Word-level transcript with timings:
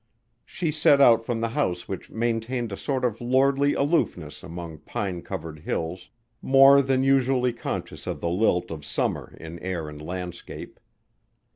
She 0.43 0.71
set 0.71 0.99
out 0.99 1.23
from 1.23 1.41
the 1.41 1.49
house 1.49 1.87
which 1.87 2.09
maintained 2.09 2.71
a 2.71 2.75
sort 2.75 3.05
of 3.05 3.21
lordly 3.21 3.75
aloofness 3.75 4.41
among 4.41 4.79
pine 4.79 5.21
covered 5.21 5.59
hills, 5.59 6.09
more 6.41 6.81
than 6.81 7.03
usually 7.03 7.53
conscious 7.53 8.07
of 8.07 8.19
the 8.19 8.27
lilt 8.29 8.71
of 8.71 8.83
summer 8.83 9.37
in 9.39 9.59
air 9.59 9.87
and 9.87 10.01
landscape. 10.01 10.79